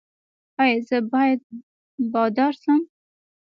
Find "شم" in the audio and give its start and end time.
2.61-2.81